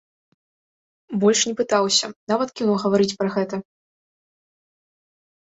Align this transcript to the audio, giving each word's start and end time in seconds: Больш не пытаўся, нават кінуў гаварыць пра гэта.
Больш 1.23 1.41
не 1.49 1.53
пытаўся, 1.59 2.07
нават 2.33 2.49
кінуў 2.61 2.81
гаварыць 2.85 3.17
пра 3.21 3.29
гэта. 3.37 3.61